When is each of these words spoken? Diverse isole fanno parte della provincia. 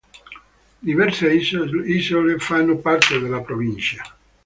Diverse 0.83 1.27
isole 1.31 2.39
fanno 2.39 2.77
parte 2.79 3.19
della 3.19 3.41
provincia. 3.41 4.01